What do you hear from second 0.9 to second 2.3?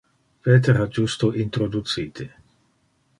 justo introducite.